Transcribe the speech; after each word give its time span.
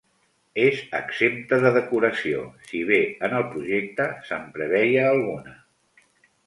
És 0.61 0.79
exempta 0.99 1.59
de 1.65 1.71
decoració, 1.75 2.41
si 2.71 2.81
bé 2.93 2.99
en 3.29 3.39
el 3.41 3.47
projecte 3.53 4.09
se'n 4.31 4.51
preveia 4.59 5.07
alguna. 5.15 5.57